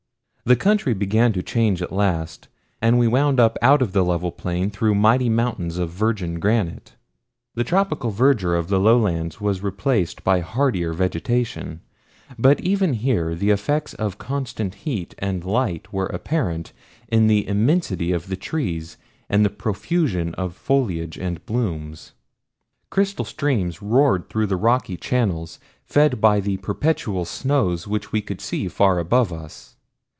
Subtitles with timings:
[0.43, 2.47] The country began to change at last,
[2.81, 6.95] and we wound up out of the level plain through mighty mountains of virgin granite.
[7.55, 11.79] The tropical verdure of the lowlands was replaced by hardier vegetation,
[12.39, 16.73] but even here the effects of constant heat and light were apparent
[17.07, 18.97] in the immensity of the trees
[19.29, 22.11] and the profusion of foliage and blooms.
[22.89, 28.41] Crystal streams roared through their rocky channels, fed by the perpetual snows which we could
[28.41, 29.75] see far above us.